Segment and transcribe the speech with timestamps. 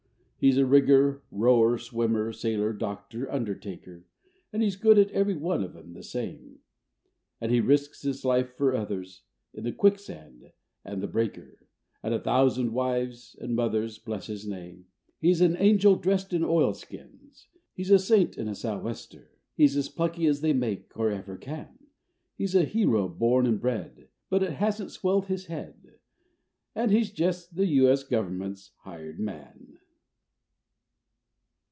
[0.43, 4.07] He is rigger, rower, swimmer, sailor, doctor, undertaker,
[4.51, 6.61] And he's good at every one of 'em the same:
[7.39, 9.21] And he risks his life fer others
[9.53, 10.51] in the quicksand
[10.83, 11.67] and the breaker,
[12.01, 14.87] And a thousand wives and mothers bless his name.
[15.19, 17.45] He's an angel dressed in oilskins,
[17.75, 21.77] he's a saint in a "sou'wester", He's as plucky as they make, or ever can;
[22.35, 25.99] He's a hero born and bred, but it hasn't swelled his head,
[26.73, 28.03] And he's jest the U.S.
[28.03, 29.77] Gov'ment's hired man.